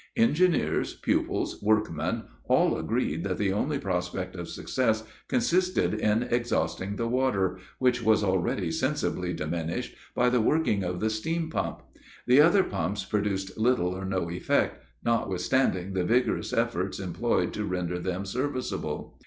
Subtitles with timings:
[0.17, 7.07] Engineers, pupils, workmen, all agreed that the only prospect of success consisted in exhausting the
[7.07, 11.83] water, which was already sensibly diminished, by the working of the steam pump;
[12.25, 17.99] the other pumps produced little or no effect, notwithstanding the vigorous efforts employed to render
[17.99, 19.19] them serviceable.